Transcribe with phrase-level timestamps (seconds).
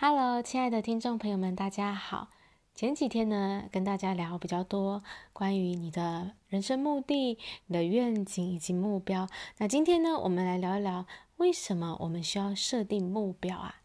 [0.00, 2.28] Hello，亲爱的听众朋友们，大家好。
[2.72, 7.36] 前几天呢，跟大家聊比较多关于你的人生目的、
[7.66, 9.28] 你的愿景以及目标。
[9.56, 11.04] 那今天呢，我们来聊一聊
[11.38, 13.82] 为什么我们需要设定目标啊？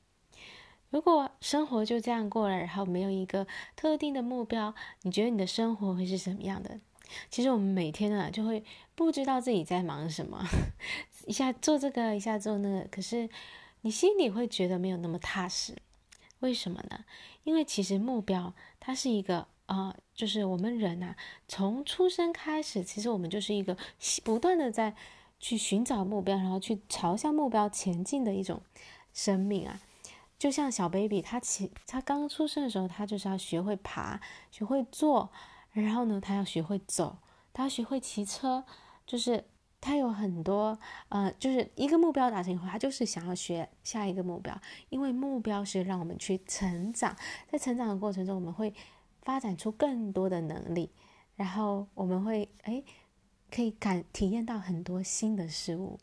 [0.91, 6.79] 如果生活就这样过了，然后没有一个特定的目标，你觉得你的生活会是什么样的？
[7.31, 10.45] 其实我们每天呢，就会不知道自己在忙什么，
[11.25, 13.27] 一下做这个，一下做那个，可是
[13.81, 15.75] 你心里会觉得没有那么踏实。
[16.43, 17.05] 为什么呢？
[17.45, 21.15] 因为其实目标它是一个呃，就是我们人啊，
[21.47, 23.77] 从出生开始，其实我们就是一个
[24.25, 24.93] 不断的在
[25.39, 28.61] 去寻找目标，然后去朝向目标前进的一种
[29.13, 29.79] 生命啊。
[30.37, 34.19] 就像小 baby，他起他刚出生的时候，他就是要学会爬，
[34.51, 35.31] 学会坐，
[35.71, 37.15] 然后呢，他要学会走，
[37.53, 38.65] 他要学会骑车，
[39.07, 39.45] 就是。
[39.85, 40.79] 他有很多，
[41.09, 47.13] 呃，就是一个目标达成以后，他就是想要学下一个目标，因为目标是让我们去成长，
[47.51, 48.73] 在成长的过程中，我们会
[49.23, 50.89] 发展出更多的能力，
[51.35, 52.81] 然后我们会哎，
[53.51, 55.99] 可以感体验到很多新的事物，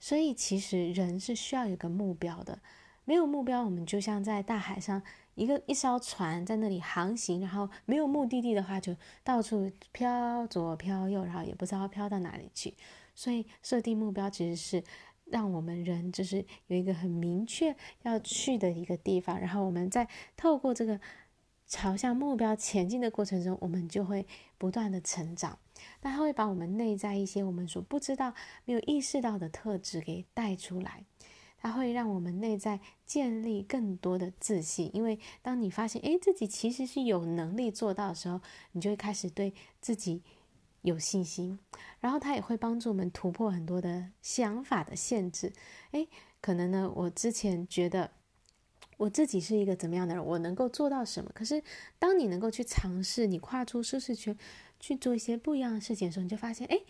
[0.00, 2.58] 所以其实人是需要有个目标的，
[3.04, 5.00] 没有目标，我们就像在大海上
[5.36, 12.74] 一个一艘船在那里航行，然后没有目的地的话，就到处飘左飘右，然后也不知道飘到哪里去。
[13.20, 14.82] 所以设定目标其实是
[15.26, 20.98] 让我们人就是有一个很明确要去的一个地方，然后我们在透过这个
[21.66, 24.26] 朝向目标前进的过程中，我们就会
[24.56, 25.58] 不断的成长。
[26.00, 28.32] 那它会把我们内在一些我们所不知道、
[28.64, 31.04] 没有意识到的特质给带出来，
[31.58, 34.90] 它会让我们内在建立更多的自信。
[34.94, 38.40] 因为当你发现诶自己其实是有能力做到的时候，
[38.72, 40.22] 你就会开始对自己。
[40.82, 41.58] 有信心，
[42.00, 45.52] 然后他也会帮助我们突破很多的想法的限制。
[45.90, 46.08] 诶，
[46.40, 48.10] 可能呢，我之前觉得
[48.96, 51.30] 我自己是一个怎么样的人，我能够做到什么？
[51.34, 51.62] 可是
[51.98, 54.36] 当你能够去尝试，你跨出舒适圈
[54.78, 56.84] 去做一些不一样的事情的时候，你就发现，诶，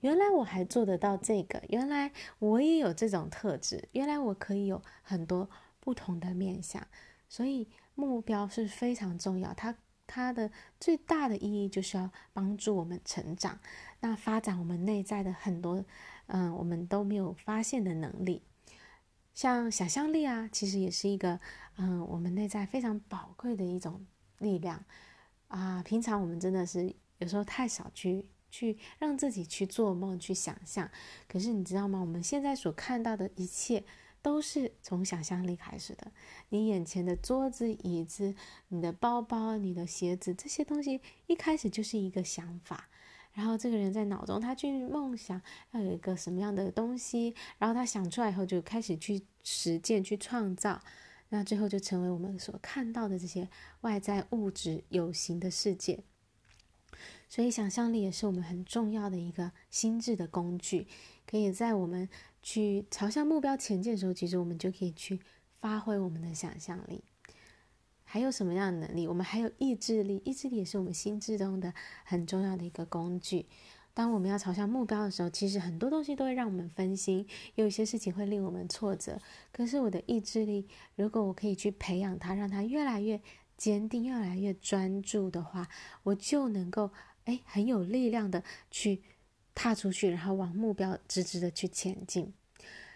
[0.00, 6.86] 原来我还做得到这个，原来我也有这种特质，原来我可以有很多不同的面向。
[7.28, 9.76] 所以目标是非常重要，它。
[10.06, 13.58] 它的最大的意义就是要帮助我们成长，
[14.00, 15.84] 那发展我们内在的很多，
[16.26, 18.42] 嗯，我们都没有发现的能力，
[19.34, 21.40] 像想象力啊，其实也是一个，
[21.76, 24.06] 嗯，我们内在非常宝贵的一种
[24.38, 24.84] 力量
[25.48, 25.82] 啊。
[25.82, 30.90] 平常我们真的是有时候太少去去让自己去做梦、去想象，
[31.28, 32.00] 可是你知道吗？
[32.00, 33.84] 我们现在所看到的一切。
[34.22, 36.10] 都是从想象力开始的。
[36.48, 38.34] 你眼前的桌子、椅子、
[38.68, 42.88] 你的包包、你的鞋子，这些东西一开始就是一个想法。
[43.32, 45.40] 然后这个人在脑中，他去梦想
[45.72, 50.80] 要有一个什么样的东西，然后他想出来以后就开始去实践、去创造，
[51.28, 53.48] 那最后就成为我们所看到的这些
[53.82, 56.02] 外在物质有形的世界。
[57.28, 60.86] 所以，想象力也是我们很重要的一个心智的工具，
[61.26, 62.08] 可以在我们。
[62.46, 65.18] 去朝向目标前进的时候，其实我们就可以去
[65.58, 67.02] 发挥我们的想象力。
[68.04, 69.08] 还有什么样的能力？
[69.08, 71.74] 我们还有意志力，意志力也是我们心智中的
[72.04, 73.46] 很重要的一个工具。
[73.92, 79.18] 当我们要朝向目标的时候，其实很多东西都会让我们分心，有一些事情会令我们挫折。
[79.50, 83.20] 可是我的意志力，如果我可以去培养它，让它越来越
[83.56, 85.66] 坚定，越来越专注的话，
[86.04, 86.92] 我就能够
[87.24, 89.02] 哎很有力量的去。
[89.56, 92.32] 踏出去，然后往目标直直的去前进。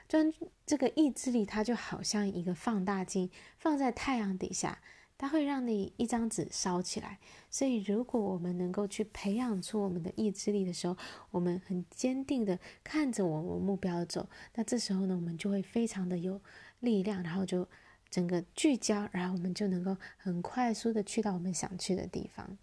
[0.07, 0.33] 专
[0.67, 4.81] 这个意志力，它就好像一个放大镜，放在太阳底下，
[5.17, 7.19] 它会让你一张纸烧起来。
[7.49, 10.97] 所以，如果我们能够去培养出我们的意志力的时候，
[11.31, 16.41] 我们很坚定的看着我们目标走，那这时候呢，我们就会非常的有
[16.81, 17.67] 力量，然后就
[18.11, 22.59] 整个聚焦，然后我们就能够很快速的去到我们想去的地方。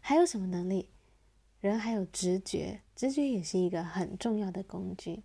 [0.00, 0.88] 还有什么能力？
[1.60, 5.22] 人还有直觉，直觉也是一个很重要的工具。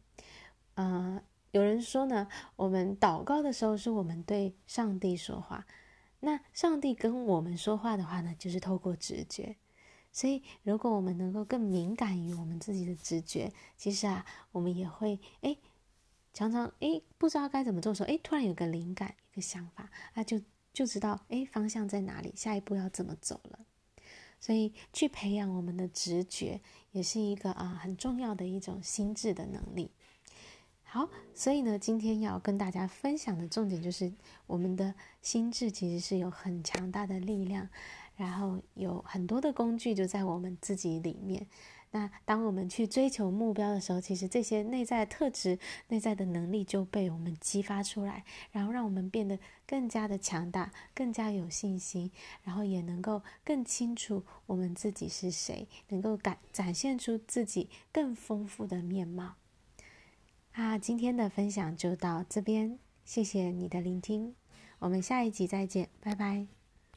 [0.76, 1.22] 呃，
[1.52, 5.66] 有人说呢，我们祷告的时候是我们对上帝说话，
[6.22, 9.58] 那上帝跟我们说话的话呢，就是透过直觉。
[10.12, 15.58] 所以，如果我们能够更敏感于我们自己的直觉，其实啊，我们也会哎，
[16.34, 20.40] 常常哎不知道该怎么做的时候，哎，突然有个灵感，一个想法，那就
[20.72, 23.63] 就知道哎方向在哪里，下一步要怎么走了。
[24.43, 26.59] 所以，去培养我们的直觉，
[26.91, 29.90] 也是一个啊很重要的一种心智的能力。
[30.84, 34.11] 好，所以呢，今天要跟大家分享的重点就是，
[34.45, 37.69] 我们的心智其实是有很强大的力量，
[38.16, 41.48] 然后有很多的工具就在我们自己里面。
[41.96, 49.38] 那当我们去追求目标的时候，其实这些内在特质、内在的能力就被我们激发出来，然后让我们变得
[49.68, 52.10] 更加的强大、更加有信心，
[52.42, 59.36] 然后也能够更清楚我们自己是谁，能够感展现出自己更丰富的面貌。
[60.54, 64.34] 啊，今天的分享就到这边，谢谢你的聆听，
[64.80, 66.63] 我们下一集再见，拜拜。